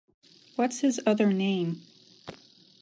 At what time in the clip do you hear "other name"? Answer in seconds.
1.05-1.83